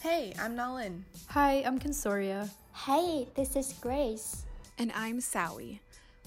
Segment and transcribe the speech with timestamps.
[0.00, 1.02] Hey, I'm Nalin.
[1.28, 2.48] Hi, I'm Consoria.
[2.74, 4.44] Hey, this is Grace.
[4.78, 5.78] And I'm Sawi.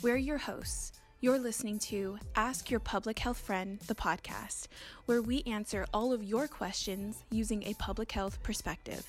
[0.02, 0.94] We're your hosts.
[1.20, 4.68] You're listening to Ask Your Public Health Friend, the podcast,
[5.06, 9.06] where we answer all of your questions using a public health perspective.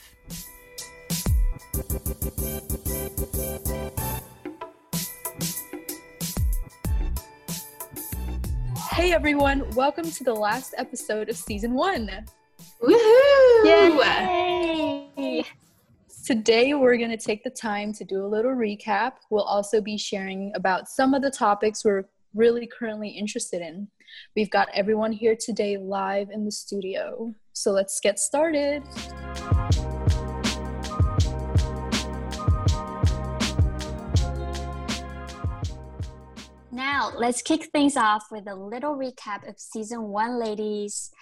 [8.98, 12.10] Hey everyone, welcome to the last episode of season one.
[12.82, 13.64] Woohoo!
[13.64, 15.44] Yay!
[16.26, 19.12] Today we're going to take the time to do a little recap.
[19.30, 23.86] We'll also be sharing about some of the topics we're really currently interested in.
[24.34, 27.32] We've got everyone here today live in the studio.
[27.52, 28.82] So let's get started.
[36.98, 41.12] Now, let's kick things off with a little recap of season one, ladies.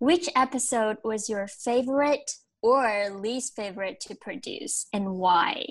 [0.00, 5.66] Which episode was your favorite or least favorite to produce and why?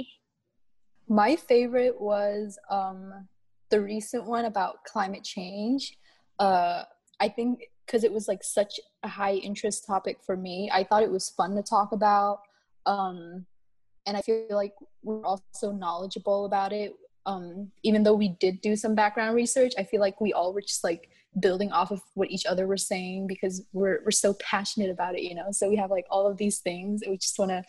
[1.09, 3.27] My favorite was um,
[3.69, 5.97] the recent one about climate change.
[6.39, 6.83] Uh,
[7.19, 11.03] I think because it was like such a high interest topic for me, I thought
[11.03, 12.39] it was fun to talk about.
[12.85, 13.45] Um,
[14.05, 14.71] and I feel like
[15.03, 16.93] we're also knowledgeable about it
[17.25, 20.61] um, even though we did do some background research, I feel like we all were
[20.61, 24.89] just like building off of what each other were saying because we're we're so passionate
[24.89, 25.51] about it, you know.
[25.51, 27.63] So we have like all of these things, and we just want to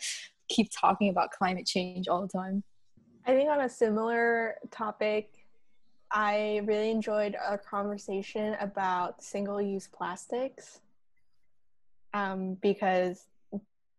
[0.49, 2.63] keep talking about climate change all the time.
[3.25, 5.47] I think on a similar topic,
[6.11, 10.81] I really enjoyed our conversation about single-use plastics
[12.13, 13.25] um, because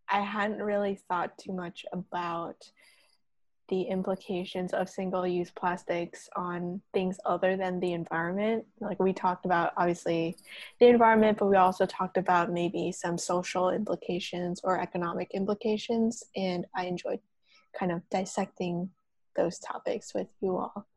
[0.09, 2.71] I hadn't really thought too much about
[3.69, 8.65] the implications of single use plastics on things other than the environment.
[8.79, 10.37] Like we talked about, obviously,
[10.79, 16.23] the environment, but we also talked about maybe some social implications or economic implications.
[16.35, 17.19] And I enjoyed
[17.77, 18.89] kind of dissecting
[19.35, 20.87] those topics with you all.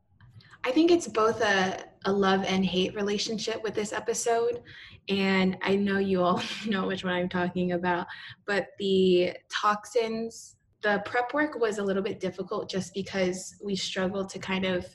[0.64, 4.62] I think it's both a, a love and hate relationship with this episode.
[5.08, 8.06] And I know you all know which one I'm talking about,
[8.46, 14.28] but the toxins the prep work was a little bit difficult just because we struggled
[14.30, 14.86] to kind of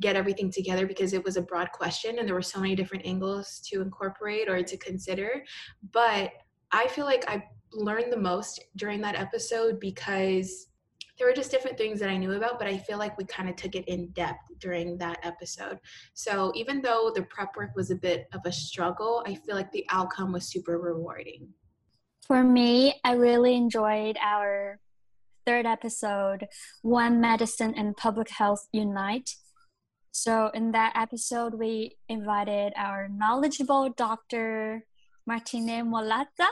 [0.00, 3.04] get everything together because it was a broad question and there were so many different
[3.06, 5.44] angles to incorporate or to consider.
[5.92, 6.32] But
[6.72, 10.68] I feel like I learned the most during that episode because
[11.18, 13.50] there were just different things that I knew about, but I feel like we kind
[13.50, 15.78] of took it in depth during that episode.
[16.14, 19.70] So even though the prep work was a bit of a struggle, I feel like
[19.70, 21.48] the outcome was super rewarding.
[22.22, 24.80] For me, I really enjoyed our
[25.46, 26.46] third episode,
[26.82, 29.30] One Medicine and Public Health Unite.
[30.12, 34.84] So, in that episode, we invited our knowledgeable Dr.
[35.26, 36.50] Martine Molata,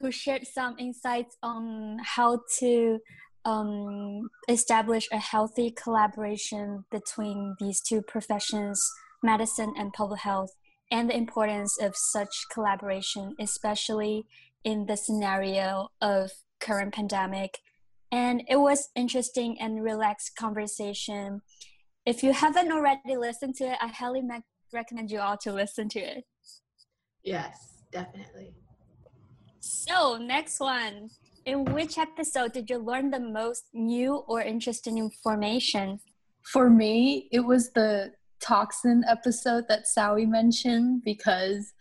[0.00, 2.98] who shared some insights on how to
[3.44, 8.82] um, establish a healthy collaboration between these two professions,
[9.22, 10.50] medicine and public health,
[10.90, 14.26] and the importance of such collaboration, especially
[14.64, 16.30] in the scenario of
[16.60, 17.58] current pandemic
[18.12, 21.40] and it was interesting and relaxed conversation.
[22.04, 25.88] If you haven't already listened to it i highly me- recommend you all to listen
[25.90, 26.24] to it.
[27.24, 28.54] Yes definitely.
[29.60, 31.10] So next one.
[31.44, 35.98] In which episode did you learn the most new or interesting information?
[36.42, 41.72] For me it was the toxin episode that Sawi mentioned because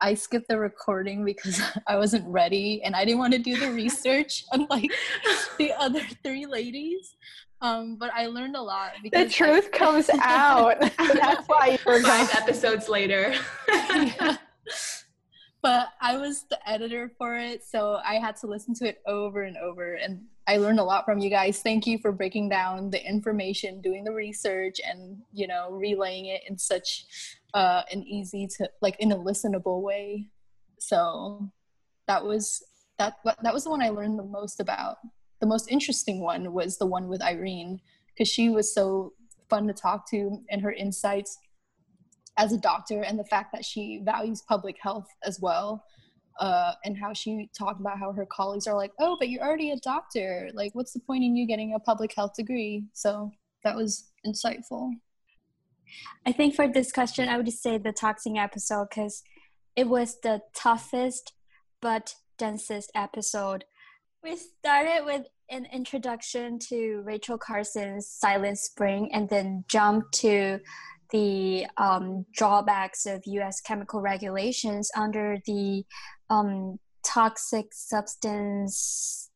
[0.00, 3.70] I skipped the recording because I wasn't ready and I didn't want to do the
[3.70, 4.90] research unlike
[5.58, 7.16] the other three ladies.
[7.62, 8.92] Um, but I learned a lot.
[9.12, 10.80] the truth I- comes out.
[10.80, 13.34] That's why you Five episodes later.
[13.68, 14.36] yeah.
[15.62, 19.42] But I was the editor for it, so I had to listen to it over
[19.42, 19.94] and over.
[19.94, 21.60] And I learned a lot from you guys.
[21.60, 26.42] Thank you for breaking down the information, doing the research, and you know, relaying it
[26.48, 27.04] in such
[27.52, 30.28] uh, an easy to like in a listenable way.
[30.78, 31.50] So
[32.08, 32.62] that was
[32.98, 34.96] that that was the one I learned the most about.
[35.40, 39.12] The most interesting one was the one with Irene because she was so
[39.48, 41.38] fun to talk to and her insights
[42.36, 45.84] as a doctor and the fact that she values public health as well
[46.38, 49.70] uh, and how she talked about how her colleagues are like oh but you're already
[49.70, 50.50] a doctor.
[50.54, 52.84] Like what's the point in you getting a public health degree?
[52.92, 53.30] So
[53.64, 54.90] that was insightful.
[56.24, 59.22] I think for this question, I would say the toxin episode because
[59.76, 61.32] it was the toughest
[61.80, 63.64] but densest episode.
[64.22, 70.60] We started with an introduction to Rachel Carson's Silent Spring and then jumped to
[71.12, 75.84] the um, drawbacks of US chemical regulations under the
[76.28, 79.30] um, Toxic Substance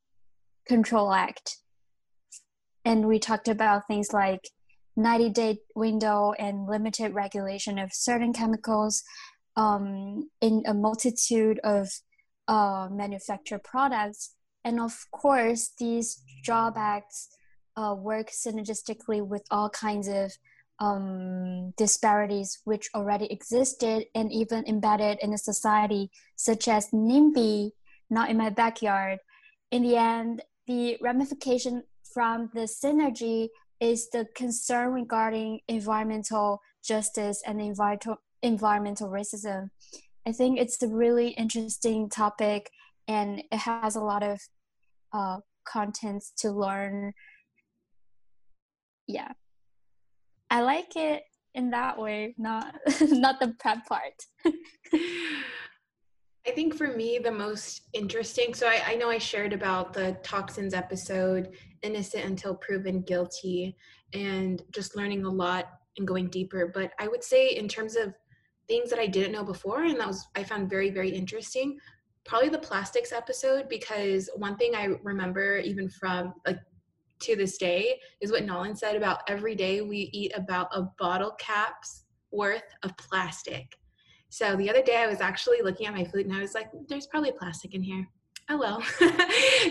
[0.67, 1.59] Control Act.
[2.85, 4.49] And we talked about things like
[4.97, 9.03] 90 day window and limited regulation of certain chemicals
[9.57, 11.89] um, in a multitude of
[12.49, 14.35] uh, manufactured products.
[14.65, 17.29] And of course, these drawbacks
[17.77, 20.33] uh, work synergistically with all kinds of
[20.81, 27.71] um, disparities which already existed and even embedded in the society, such as NIMBY,
[28.11, 29.19] not in my backyard.
[29.71, 33.49] In the end, the ramification from the synergy
[33.81, 39.71] is the concern regarding environmental justice and environmental environmental racism.
[40.27, 42.71] I think it's a really interesting topic
[43.09, 44.41] and it has a lot of
[45.13, 47.15] uh, contents to learn.
[49.07, 49.33] Yeah.
[50.55, 51.25] I like it
[51.57, 54.13] in that way, not not the prep part.
[56.47, 60.17] I think for me, the most interesting, so I, I know I shared about the
[60.23, 63.75] toxins episode, innocent until proven guilty,
[64.13, 65.65] and just learning a lot
[65.99, 66.71] and going deeper.
[66.73, 68.15] But I would say, in terms of
[68.69, 71.79] things that I didn't know before, and that was I found very, very interesting,
[72.25, 76.61] probably the plastics episode, because one thing I remember even from like
[77.25, 81.35] to this day is what Nolan said about every day we eat about a bottle
[81.39, 83.77] cap's worth of plastic.
[84.29, 86.69] So the other day I was actually looking at my food and I was like,
[86.89, 88.07] there's probably plastic in here.
[88.51, 88.83] Oh well.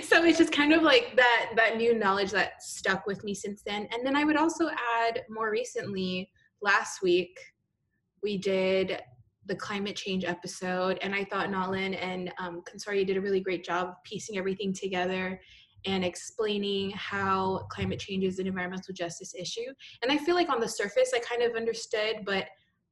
[0.01, 3.61] so it's just kind of like that that new knowledge that stuck with me since
[3.63, 3.87] then.
[3.93, 6.29] And then I would also add more recently,
[6.61, 7.37] last week,
[8.23, 8.99] we did
[9.45, 13.65] the climate change episode and I thought Nolan and um, Consoria did a really great
[13.65, 15.39] job of piecing everything together
[15.85, 19.73] and explaining how climate change is an environmental justice issue.
[20.01, 22.45] And I feel like on the surface, I kind of understood, but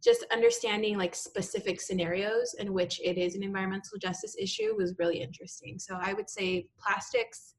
[0.04, 5.22] just understanding like specific scenarios in which it is an environmental justice issue was really
[5.22, 5.78] interesting.
[5.78, 7.54] So I would say plastics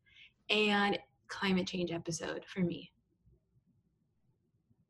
[0.51, 0.99] and
[1.29, 2.91] climate change episode for me.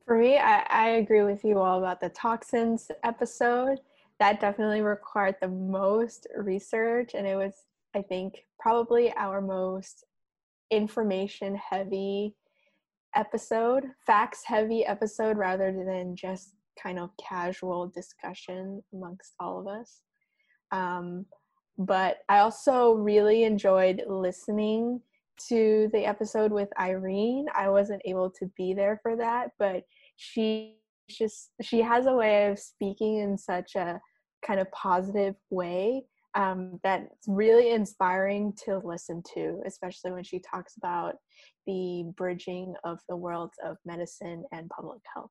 [0.06, 3.80] For me, I, I agree with you all about the toxins episode.
[4.18, 7.54] That definitely required the most research, and it was,
[7.94, 10.04] I think, probably our most
[10.72, 12.34] information heavy
[13.14, 20.00] episode, facts heavy episode, rather than just kind of casual discussion amongst all of us.
[20.72, 21.26] Um,
[21.78, 25.00] but I also really enjoyed listening
[25.48, 27.46] to the episode with Irene.
[27.54, 29.84] I wasn't able to be there for that, but
[30.16, 30.76] she
[31.10, 34.00] just she has a way of speaking in such a
[34.46, 36.04] kind of positive way
[36.34, 41.16] um, that's really inspiring to listen to, especially when she talks about
[41.66, 45.30] the bridging of the worlds of medicine and public health.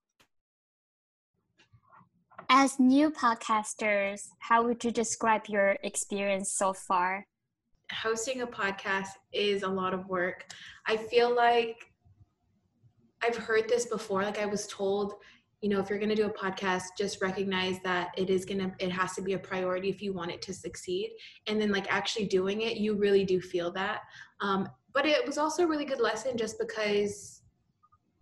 [2.50, 7.26] As new podcasters, how would you describe your experience so far?
[7.92, 10.46] Hosting a podcast is a lot of work.
[10.88, 11.92] I feel like
[13.22, 14.24] I've heard this before.
[14.24, 15.16] Like I was told
[15.62, 18.60] you know if you're going to do a podcast just recognize that it is going
[18.60, 21.12] to it has to be a priority if you want it to succeed.
[21.48, 24.02] And then like actually doing it you really do feel that.
[24.42, 27.44] Um, but it was also a really good lesson just because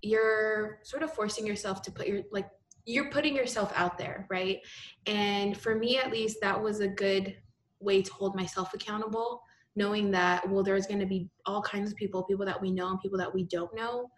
[0.02, 2.50] you're sort of forcing yourself to put your like
[2.86, 4.60] you're putting yourself out there right?
[5.06, 7.38] And for me at least that was a good
[7.80, 9.42] way to hold myself accountable
[9.78, 12.90] knowing that well there's going to be all kinds of people people that we know
[12.90, 14.10] and people that we don't know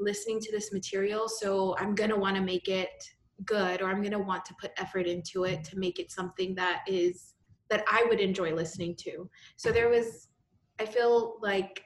[0.00, 3.04] listening to this material so i'm going to want to make it
[3.44, 6.54] good or i'm going to want to put effort into it to make it something
[6.54, 7.34] that is
[7.68, 9.28] that i would enjoy listening to.
[9.56, 10.28] So there was
[10.78, 11.82] i feel like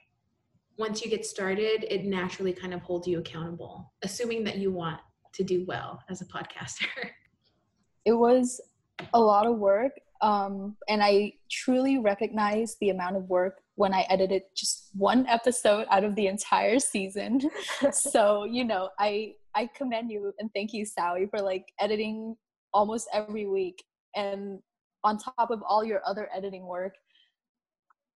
[0.78, 5.00] once you get started it naturally kind of holds you accountable assuming that you want
[5.32, 6.86] to do well as a podcaster.
[8.06, 8.60] It was
[9.14, 14.02] a lot of work um, and i truly recognize the amount of work when I
[14.08, 17.40] edited just one episode out of the entire season.
[17.92, 22.36] so, you know, I I commend you and thank you, Sally, for like editing
[22.72, 23.82] almost every week
[24.16, 24.60] and
[25.02, 26.94] on top of all your other editing work.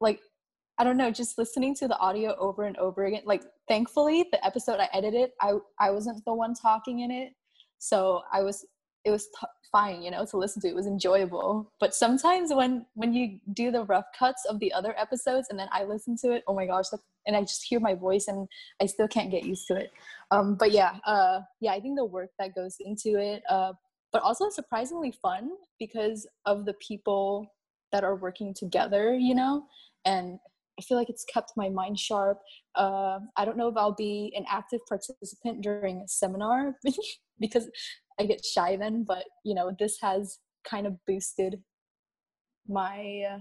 [0.01, 0.21] Like
[0.81, 3.23] I don't know, just listening to the audio over and over again.
[3.25, 7.33] Like thankfully the episode I edited, I I wasn't the one talking in it.
[7.79, 8.65] So I was
[9.05, 11.71] it was t- fine you know to listen to it was enjoyable.
[11.81, 15.69] But sometimes when when you do the rough cuts of the other episodes and then
[15.73, 16.87] i listen to it oh my gosh
[17.27, 18.49] and i just hear my voice and
[18.81, 19.93] i still can't get used to it.
[20.31, 23.73] Um but yeah uh yeah i think the work that goes into it uh
[24.13, 27.55] but also surprisingly fun because of the people
[27.93, 29.65] that are working together you know?
[30.05, 30.39] And
[30.79, 32.39] I feel like it's kept my mind sharp.
[32.77, 36.77] Uh, I don't know if I'll be an active participant during a seminar
[37.41, 37.69] because
[38.21, 41.63] I get shy then, but you know, this has kind of boosted
[42.69, 43.39] my uh,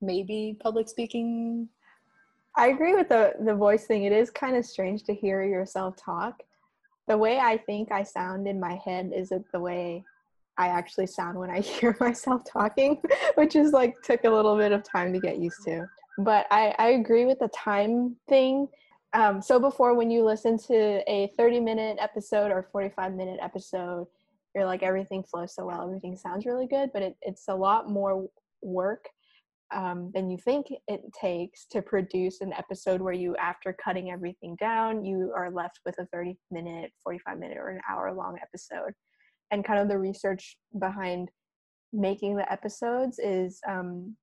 [0.00, 1.68] maybe public speaking.
[2.56, 4.04] I agree with the the voice thing.
[4.04, 6.42] It is kind of strange to hear yourself talk.
[7.08, 10.04] The way I think I sound in my head isn't the way
[10.58, 13.00] I actually sound when I hear myself talking,
[13.34, 15.86] which is like took a little bit of time to get used to.
[16.18, 18.68] But I, I agree with the time thing.
[19.12, 24.06] Um, so before, when you listen to a 30 minute episode or 45 minute episode,
[24.54, 27.88] you're like everything flows so well, everything sounds really good, but it, it's a lot
[27.88, 28.28] more
[28.62, 29.08] work
[29.72, 34.56] um, than you think it takes to produce an episode where you, after cutting everything
[34.56, 38.92] down, you are left with a 30 minute, 45 minute, or an hour long episode.
[39.52, 41.30] And kind of the research behind
[41.92, 44.16] making the episodes is um,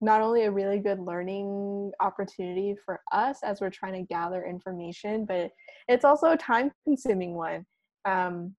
[0.00, 5.24] not only a really good learning opportunity for us as we're trying to gather information,
[5.24, 5.50] but
[5.88, 7.64] it's also a time consuming one.
[8.04, 8.54] Um,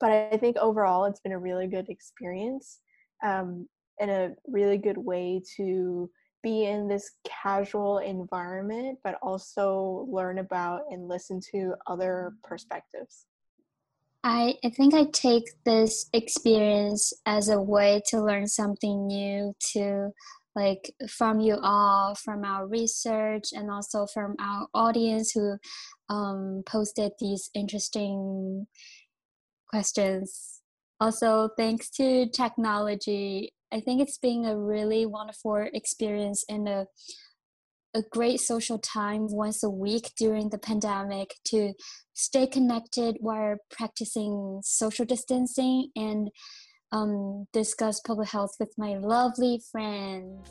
[0.00, 2.80] but I think overall, it's been a really good experience
[3.24, 3.68] um,
[4.00, 6.10] and a really good way to
[6.42, 13.26] be in this casual environment, but also learn about and listen to other perspectives.
[14.24, 20.12] I, I think I take this experience as a way to learn something new, to
[20.54, 25.56] like from you all, from our research, and also from our audience who
[26.08, 28.66] um, posted these interesting
[29.68, 30.60] questions.
[31.00, 36.86] Also, thanks to technology, I think it's been a really wonderful experience and a
[37.94, 41.74] a great social time once a week during the pandemic to
[42.14, 46.30] stay connected while practicing social distancing and
[46.92, 50.48] um, discuss public health with my lovely friends.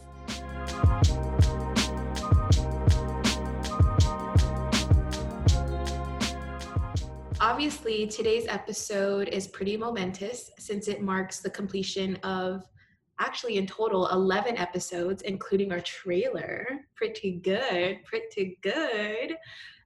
[7.40, 12.64] Obviously, today's episode is pretty momentous since it marks the completion of
[13.20, 16.66] actually in total 11 episodes, including our trailer.
[16.96, 19.36] Pretty good, pretty good.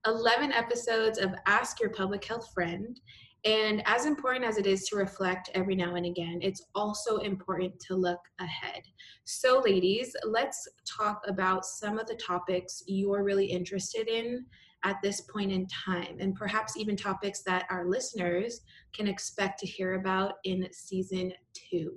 [0.06, 3.00] 11 episodes of Ask Your Public Health Friend.
[3.46, 7.80] And as important as it is to reflect every now and again, it's also important
[7.82, 8.82] to look ahead.
[9.24, 14.46] So, ladies, let's talk about some of the topics you're really interested in
[14.84, 18.62] at this point in time, and perhaps even topics that our listeners
[18.94, 21.94] can expect to hear about in season two.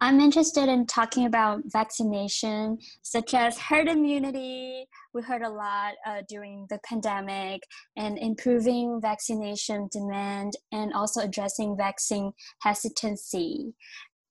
[0.00, 4.86] I'm interested in talking about vaccination, such as herd immunity.
[5.12, 7.62] We heard a lot uh, during the pandemic,
[7.96, 13.74] and improving vaccination demand, and also addressing vaccine hesitancy.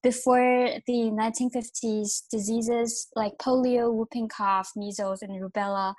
[0.03, 5.95] Before the 1950s, diseases like polio, whooping cough, measles, and rubella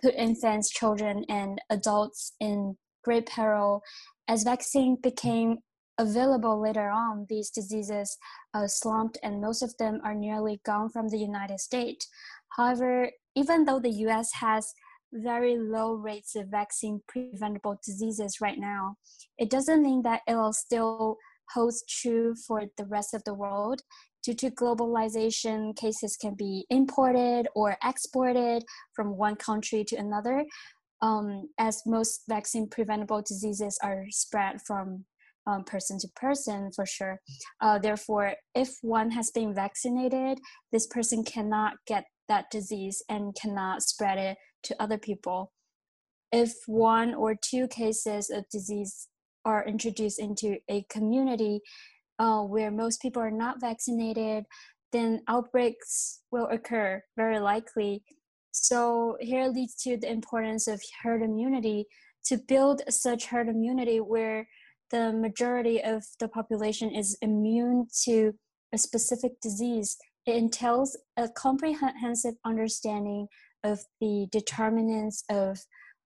[0.00, 3.82] put infants, children, and adults in great peril.
[4.28, 5.58] As vaccine became
[5.98, 8.16] available later on, these diseases
[8.54, 12.08] uh, slumped and most of them are nearly gone from the United States.
[12.56, 14.72] However, even though the US has
[15.12, 18.96] very low rates of vaccine preventable diseases right now,
[19.38, 21.16] it doesn't mean that it will still
[21.54, 23.80] holds true for the rest of the world.
[24.22, 28.64] Due to globalization, cases can be imported or exported
[28.94, 30.44] from one country to another,
[31.00, 35.04] um, as most vaccine preventable diseases are spread from
[35.48, 37.20] um, person to person for sure.
[37.60, 40.38] Uh, therefore, if one has been vaccinated,
[40.72, 45.50] this person cannot get that disease and cannot spread it to other people.
[46.30, 49.08] If one or two cases of disease
[49.46, 51.60] are introduced into a community
[52.18, 54.44] uh, where most people are not vaccinated,
[54.92, 58.02] then outbreaks will occur very likely.
[58.50, 61.86] So, here leads to the importance of herd immunity
[62.26, 64.46] to build such herd immunity where
[64.90, 68.32] the majority of the population is immune to
[68.72, 73.28] a specific disease, it entails a comprehensive understanding
[73.64, 75.58] of the determinants of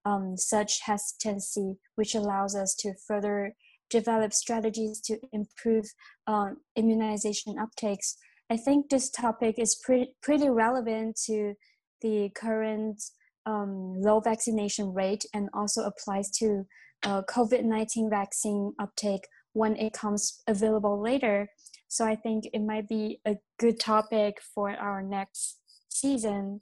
[0.05, 3.55] um, such hesitancy, which allows us to further
[3.91, 5.85] develop strategies to improve
[6.27, 8.15] um, immunization uptakes.
[8.51, 11.55] I think this topic is pretty, pretty relevant to
[12.01, 13.03] the current
[13.47, 16.65] um, low vaccination rate and also applies to
[17.05, 21.49] uh, COVID 19 vaccine uptake when it comes available later.
[21.89, 25.59] So I think it might be a good topic for our next
[25.91, 26.61] season.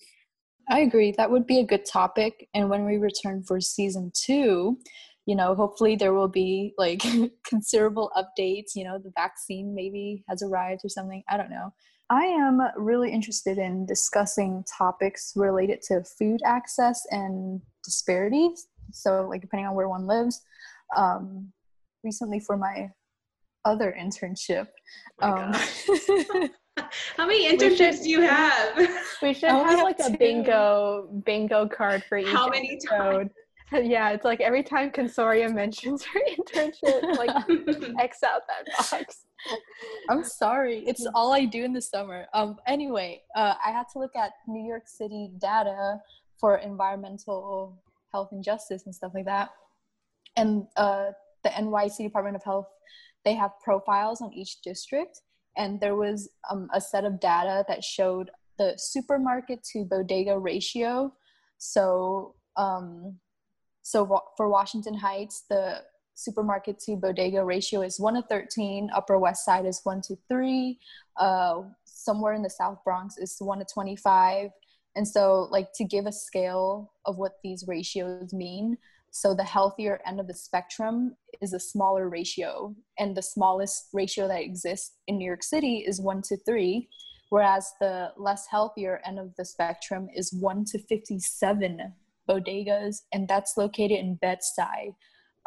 [0.68, 1.12] I agree.
[1.12, 2.48] That would be a good topic.
[2.54, 4.78] And when we return for season two,
[5.26, 7.02] you know, hopefully there will be like
[7.46, 8.74] considerable updates.
[8.74, 11.22] You know, the vaccine maybe has arrived or something.
[11.28, 11.72] I don't know.
[12.10, 18.66] I am really interested in discussing topics related to food access and disparities.
[18.92, 20.42] So, like, depending on where one lives.
[20.96, 21.52] Um,
[22.02, 22.90] recently, for my
[23.64, 24.68] other internship,
[25.20, 26.50] Oh um,
[27.16, 28.76] How many internships do you have?
[29.22, 33.30] We should have have like a bingo bingo card for each How many episode.
[33.72, 37.30] Yeah, it's like every time Consoria mentions her internship, like
[38.00, 39.26] X out that box.
[40.08, 40.82] I'm sorry.
[40.88, 42.26] It's all I do in the summer.
[42.34, 42.56] Um.
[42.66, 46.00] Anyway, uh, I had to look at New York City data
[46.40, 47.80] for environmental
[48.12, 49.50] health and justice and stuff like that.
[50.36, 51.06] And uh,
[51.42, 52.68] the NYC Department of Health,
[53.24, 55.20] they have profiles on each district,
[55.56, 61.12] and there was um, a set of data that showed the supermarket to bodega ratio.
[61.58, 63.18] So, um,
[63.82, 65.82] so for Washington Heights, the
[66.20, 70.78] supermarket to bodega ratio is 1 to 13 upper west side is 1 to 3
[71.16, 74.50] uh, somewhere in the south bronx is 1 to 25
[74.96, 78.76] and so like to give a scale of what these ratios mean
[79.12, 84.28] so the healthier end of the spectrum is a smaller ratio and the smallest ratio
[84.28, 86.88] that exists in new york city is 1 to 3
[87.30, 91.92] whereas the less healthier end of the spectrum is 1 to 57
[92.30, 94.94] bodegas and that's located in bed-stuy.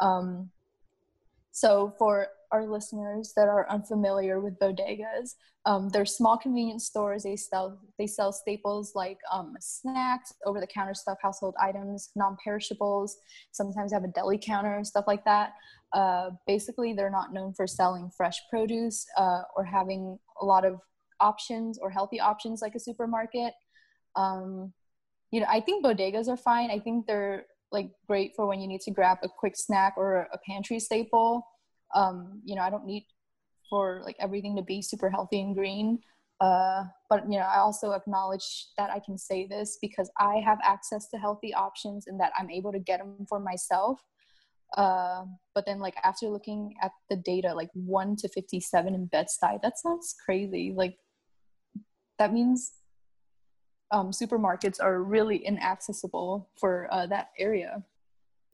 [0.00, 0.50] Um,
[1.52, 5.34] so, for our listeners that are unfamiliar with bodegas,
[5.66, 7.24] um, they're small convenience stores.
[7.24, 12.36] They sell they sell staples like um, snacks, over the counter stuff, household items, non
[12.44, 13.16] perishables.
[13.50, 15.54] Sometimes have a deli counter, stuff like that.
[15.92, 20.78] Uh, basically, they're not known for selling fresh produce uh, or having a lot of
[21.20, 23.52] options or healthy options like a supermarket.
[24.14, 24.72] Um,
[25.32, 26.70] you know, I think bodegas are fine.
[26.70, 30.28] I think they're like great for when you need to grab a quick snack or
[30.32, 31.44] a pantry staple.
[31.94, 33.06] Um, you know, I don't need
[33.70, 36.00] for like everything to be super healthy and green.
[36.40, 40.58] Uh, but you know, I also acknowledge that I can say this because I have
[40.62, 44.00] access to healthy options and that I'm able to get them for myself.
[44.76, 45.22] Uh,
[45.54, 49.78] but then, like after looking at the data, like one to fifty-seven in Bed-Stuy, that
[49.78, 50.74] sounds crazy.
[50.76, 50.96] Like
[52.18, 52.72] that means
[53.92, 57.84] um, supermarkets are really inaccessible for uh, that area.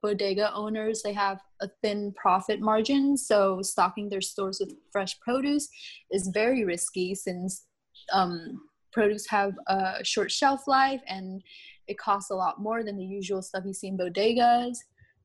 [0.02, 5.68] Bodega owners they have a thin profit margin, so stocking their stores with fresh produce
[6.10, 7.66] is very risky since
[8.12, 8.60] um,
[8.92, 11.42] produce have a short shelf life and
[11.86, 14.76] it costs a lot more than the usual stuff you see in bodegas.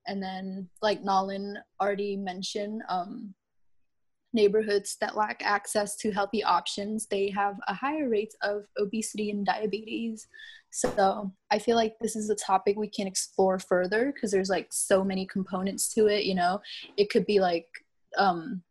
[0.08, 3.34] And then, like Nolan already mentioned, um,
[4.36, 9.46] neighborhoods that lack access to healthy options they have a higher rate of obesity and
[9.46, 10.28] diabetes.
[10.72, 14.68] So i feel like this is a topic we can explore further because there's like
[14.72, 16.60] so many components to it you know?
[16.98, 17.68] It could be like
[18.18, 18.62] um,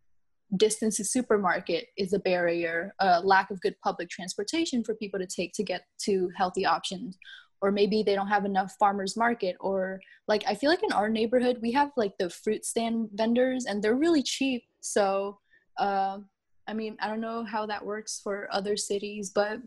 [0.57, 5.27] distance to supermarket is a barrier a lack of good public transportation for people to
[5.27, 7.17] take to get to healthy options
[7.63, 9.99] or maybe they don't have enough farmers market or
[10.29, 13.83] like i feel like in our neighborhood we have like the fruit stand vendors and
[13.83, 14.63] they're really cheap.
[14.81, 15.39] So
[15.79, 16.19] uh,
[16.67, 19.61] I mean, I don't know how that works for other cities, but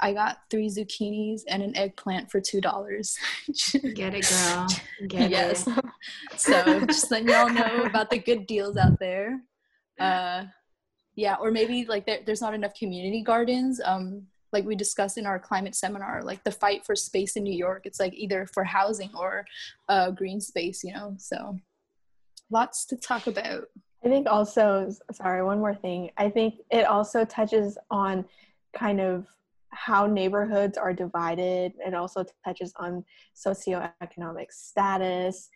[0.00, 3.16] I got three zucchinis and an eggplant for two dollars.
[3.94, 4.66] Get it, girl.
[5.08, 5.66] Get yes.
[5.66, 5.84] it.
[6.36, 9.40] so just letting y'all know about the good deals out there.
[9.98, 10.44] Uh,
[11.16, 13.80] yeah, or maybe like there, there's not enough community gardens.
[13.84, 17.54] Um, like we discussed in our climate seminar, like the fight for space in New
[17.54, 19.44] York, it's like either for housing or
[19.88, 21.14] uh, green space, you know.
[21.18, 21.58] So
[22.50, 23.64] lots to talk about.
[24.04, 26.10] I think also, sorry, one more thing.
[26.16, 28.24] I think it also touches on
[28.72, 29.26] kind of
[29.70, 31.72] how neighborhoods are divided.
[31.78, 33.04] It also touches on
[33.36, 35.48] socioeconomic status.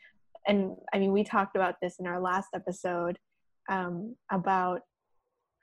[0.46, 3.18] And I mean, we talked about this in our last episode
[3.68, 4.83] um, about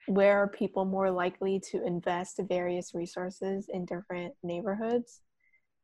[0.08, 5.22] where are people more likely to invest various resources in different neighborhoods.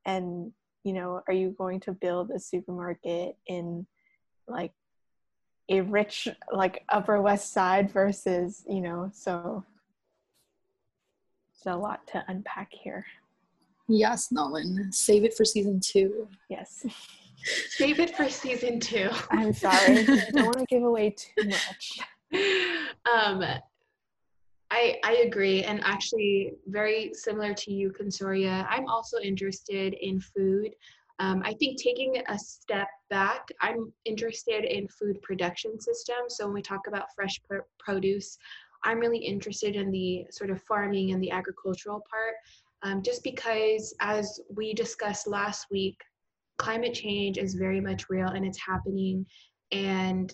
[0.06, 0.52] And,
[0.84, 3.86] you know, are you going to build a supermarket in
[4.48, 4.72] like
[5.70, 9.64] a rich like upper west side versus you know so
[11.54, 13.06] it's a lot to unpack here
[13.90, 14.92] Yes, Nolan.
[14.92, 16.28] Save it for season two.
[16.50, 16.86] yes
[17.70, 19.10] Save it for season two.
[19.32, 22.00] i'm sorry i don't want to give away too much
[23.14, 23.42] um,
[24.70, 28.68] I I agree, and actually, very similar to you, Consoria.
[28.70, 30.76] I'm also interested in food.
[31.20, 36.38] Um, I think taking a step back, I'm interested in food production systems.
[36.38, 38.38] So when we talk about fresh pr- produce,
[38.84, 42.36] I'm really interested in the sort of farming and the agricultural part,
[42.84, 46.00] um, just because, as we discussed last week,
[46.58, 49.26] climate change is very much real and it's happening,
[49.72, 50.34] and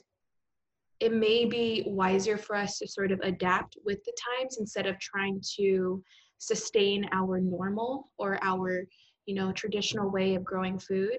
[1.00, 5.00] it may be wiser for us to sort of adapt with the times instead of
[5.00, 6.04] trying to
[6.38, 8.86] sustain our normal or our
[9.25, 11.17] you know traditional way of growing food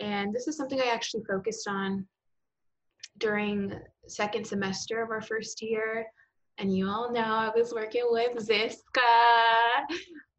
[0.00, 2.06] and this is something i actually focused on
[3.18, 3.72] during
[4.08, 6.06] second semester of our first year
[6.58, 9.00] and you all know i was working with ziska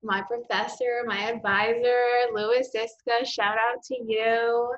[0.04, 4.73] my professor my advisor lewis ziska shout out to you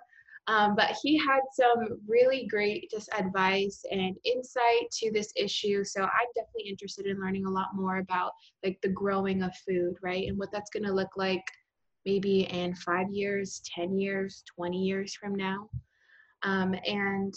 [0.47, 5.83] um, but he had some really great just advice and insight to this issue.
[5.83, 8.31] So I'm definitely interested in learning a lot more about
[8.63, 10.27] like the growing of food, right?
[10.27, 11.43] And what that's going to look like
[12.05, 15.69] maybe in five years, 10 years, 20 years from now.
[16.43, 17.33] Um, and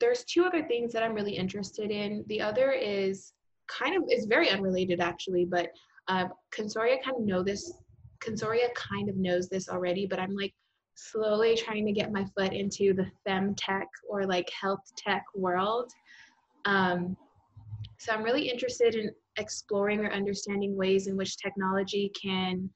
[0.00, 2.24] there's two other things that I'm really interested in.
[2.28, 3.32] The other is
[3.68, 5.70] kind of is very unrelated actually, but
[6.08, 7.72] uh, Consoria kind of know this.
[8.20, 10.54] Consoria kind of knows this already, but I'm like
[10.94, 15.92] slowly trying to get my foot into the femtech or like health tech world.
[16.64, 17.16] Um,
[17.98, 22.68] so I'm really interested in exploring or understanding ways in which technology can,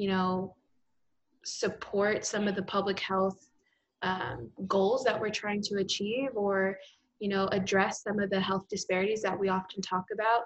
[0.00, 0.56] you know,
[1.44, 3.50] support some of the public health
[4.00, 6.78] um, goals that we're trying to achieve or,
[7.18, 10.44] you know, address some of the health disparities that we often talk about.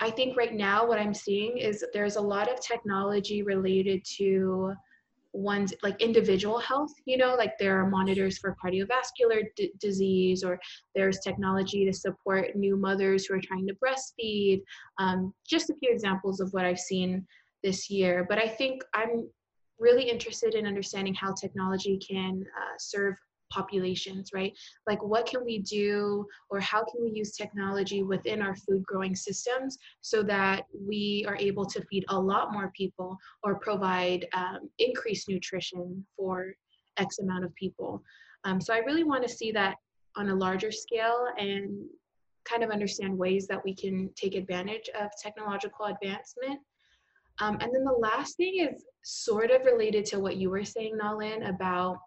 [0.00, 4.74] I think right now what I'm seeing is there's a lot of technology related to
[5.32, 10.58] one's like individual health you know like there are monitors for cardiovascular d- disease or
[10.94, 14.62] there's technology to support new mothers who are trying to breastfeed
[14.98, 17.26] um, just a few examples of what i've seen
[17.62, 19.28] this year but i think i'm
[19.78, 23.16] really interested in understanding how technology can uh, serve
[23.50, 24.52] populations, right?
[24.86, 29.14] Like, what can we do, or how can we use technology within our food growing
[29.14, 34.70] systems so that we are able to feed a lot more people or provide um,
[34.78, 36.52] increased nutrition for
[36.96, 38.02] X amount of people?
[38.44, 39.76] Um, so, I really want to see that
[40.16, 41.86] on a larger scale and
[42.44, 46.60] kind of understand ways that we can take advantage of technological advancement.
[47.40, 50.98] Um, and then the last thing is sort of related to what you were saying,
[51.00, 51.98] Nalin, about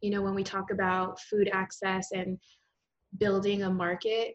[0.00, 2.38] you know when we talk about food access and
[3.16, 4.34] building a market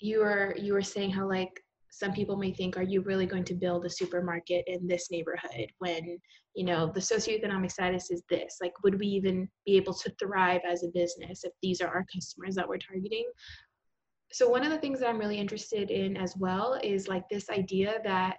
[0.00, 3.44] you were you were saying how like some people may think are you really going
[3.44, 6.18] to build a supermarket in this neighborhood when
[6.54, 8.58] you know the socioeconomic status is this?
[8.60, 12.04] Like would we even be able to thrive as a business if these are our
[12.12, 13.24] customers that we're targeting?
[14.32, 17.48] So one of the things that i'm really interested in as well is like this
[17.48, 18.36] idea that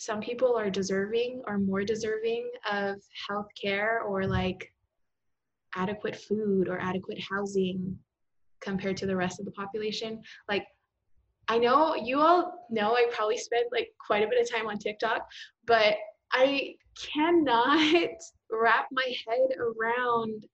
[0.00, 2.96] some people are deserving or more deserving of
[3.28, 4.72] health care or like
[5.76, 7.98] adequate food or adequate housing
[8.62, 10.22] compared to the rest of the population.
[10.48, 10.64] Like,
[11.48, 14.78] I know you all know I probably spent like quite a bit of time on
[14.78, 15.20] TikTok,
[15.66, 15.96] but
[16.32, 16.76] I
[17.12, 18.08] cannot
[18.50, 20.46] wrap my head around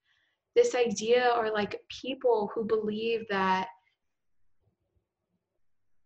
[0.57, 3.69] this idea or like people who believe that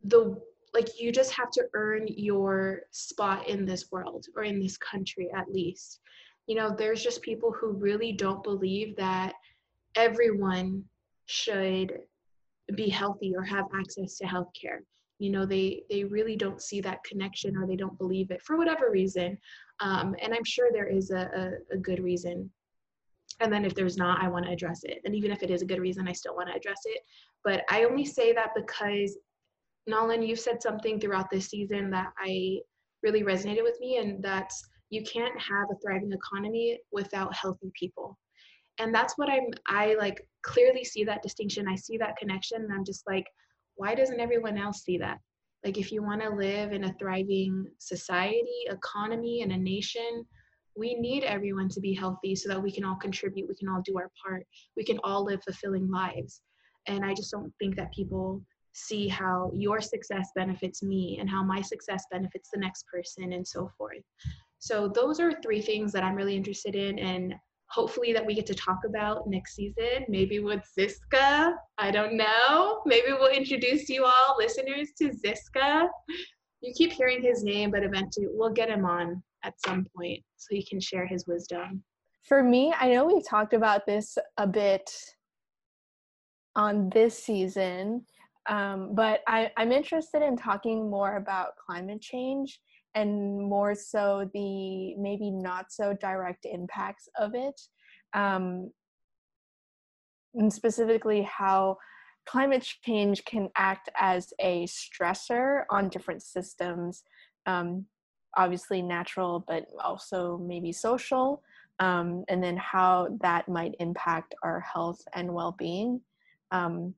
[0.04, 0.38] the
[0.72, 5.28] like you just have to earn your spot in this world or in this country
[5.34, 6.00] at least.
[6.46, 9.34] You know there's just people who really don't believe that
[9.96, 10.84] everyone
[11.26, 12.00] should
[12.74, 14.82] be healthy or have access to health care
[15.20, 18.56] you know they they really don't see that connection or they don't believe it for
[18.56, 19.38] whatever reason.
[19.78, 21.30] Um, and i'm sure there is a,
[21.70, 22.50] a, a good reason.
[23.38, 25.00] And then if there's not i want to address it.
[25.04, 27.02] And even if it is a good reason i still want to address it.
[27.44, 29.16] But i only say that because
[29.90, 32.58] nolan you've said something throughout this season that i
[33.02, 38.18] really resonated with me and that's you can't have a thriving economy without healthy people.
[38.78, 41.68] And that's what i'm i like clearly see that distinction.
[41.68, 43.26] I see that connection and i'm just like
[43.76, 45.18] why doesn't everyone else see that?
[45.64, 50.24] Like if you want to live in a thriving society economy and a nation
[50.76, 53.82] we need everyone to be healthy so that we can all contribute we can all
[53.84, 56.42] do our part we can all live fulfilling lives.
[56.86, 61.42] And i just don't think that people see how your success benefits me and how
[61.42, 64.02] my success benefits the next person and so forth
[64.60, 67.34] so those are three things that I'm really interested in and
[67.70, 71.54] hopefully that we get to talk about next season, maybe with Ziska.
[71.78, 72.82] I don't know.
[72.84, 75.88] Maybe we'll introduce you all listeners to Ziska.
[76.60, 80.48] You keep hearing his name, but eventually we'll get him on at some point so
[80.50, 81.82] he can share his wisdom.
[82.24, 84.90] For me, I know we talked about this a bit
[86.54, 88.04] on this season,
[88.48, 92.60] um, but I, I'm interested in talking more about climate change
[92.94, 97.60] and more so the maybe not so direct impacts of it.
[98.12, 98.72] Um,
[100.34, 101.78] and specifically how
[102.26, 107.02] climate change can act as a stressor on different systems
[107.46, 107.84] um,
[108.36, 111.42] obviously natural but also maybe social
[111.80, 116.02] um, and then how that might impact our health and well-being.
[116.52, 116.94] Um,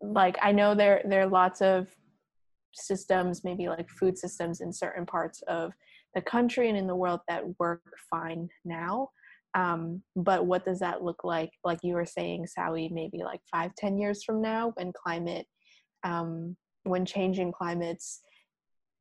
[0.00, 1.88] like i know there there are lots of
[2.76, 5.72] systems, maybe like food systems in certain parts of
[6.14, 9.08] the country and in the world that work fine now.
[9.54, 11.50] Um, but what does that look like?
[11.64, 15.46] Like you were saying, Sally, maybe like five, ten years from now, when climate,
[16.02, 18.20] um, when changing climates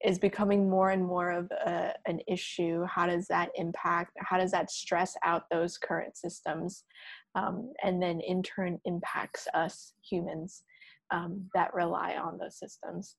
[0.06, 4.12] is becoming more and more of a, an issue, how does that impact?
[4.20, 6.84] How does that stress out those current systems,
[7.36, 10.64] um, and then in turn impacts us humans
[11.14, 13.16] um, that rely on those systems?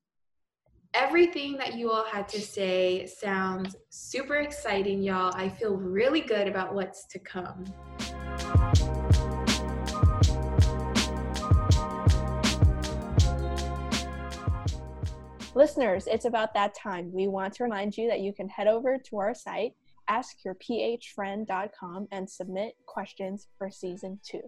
[0.94, 5.33] everything that you all had to say sounds super exciting, y'all.
[5.35, 7.64] I feel really good about what's to come.
[15.57, 17.12] Listeners, it's about that time.
[17.12, 19.74] We want to remind you that you can head over to our site,
[20.11, 24.42] askyourphfriend.com, and submit questions for season two.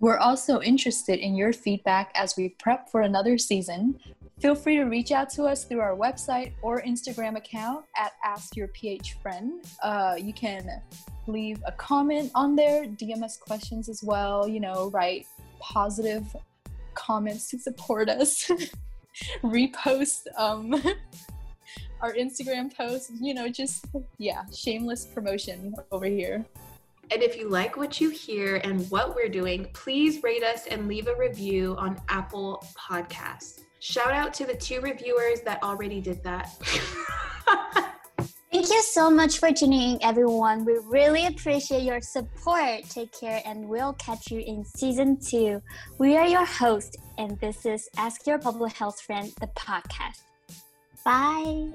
[0.00, 3.98] We're also interested in your feedback as we prep for another season.
[4.40, 8.54] Feel free to reach out to us through our website or Instagram account at Ask
[8.54, 9.64] Your PH Friend.
[9.82, 10.70] Uh, you can
[11.26, 15.26] leave a comment on there, DM us questions as well, you know, write
[15.58, 16.24] positive
[16.94, 18.48] comments to support us,
[19.42, 20.72] repost um,
[22.00, 23.84] our Instagram posts, you know, just,
[24.18, 26.46] yeah, shameless promotion over here.
[27.10, 30.88] And if you like what you hear and what we're doing, please rate us and
[30.88, 33.60] leave a review on Apple Podcasts.
[33.80, 36.50] Shout out to the two reviewers that already did that.
[38.50, 40.64] Thank you so much for tuning in, everyone.
[40.64, 42.84] We really appreciate your support.
[42.88, 45.62] Take care, and we'll catch you in season two.
[45.98, 50.22] We are your host, and this is Ask Your Public Health Friend, the podcast.
[51.04, 51.70] Bye.